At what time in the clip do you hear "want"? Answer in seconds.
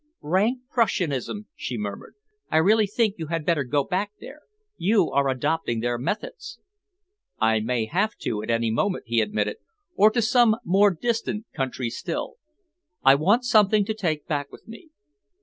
13.13-13.43